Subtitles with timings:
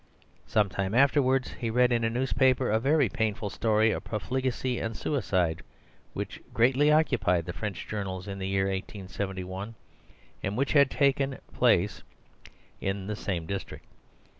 [0.47, 4.97] Some time afterwards he read in a newspaper a very painful story of profligacy and
[4.97, 5.61] suicide
[6.13, 9.75] which greatly occupied the French journals in the year 1871,
[10.41, 12.01] and which had taken place
[12.79, 13.85] in the same district.